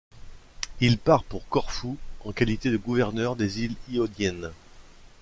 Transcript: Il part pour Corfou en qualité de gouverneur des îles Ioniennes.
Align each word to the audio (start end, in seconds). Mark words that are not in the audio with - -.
Il 0.79 0.97
part 0.97 1.23
pour 1.23 1.47
Corfou 1.47 1.95
en 2.25 2.31
qualité 2.31 2.71
de 2.71 2.77
gouverneur 2.77 3.35
des 3.35 3.61
îles 3.61 3.75
Ioniennes. 3.89 4.49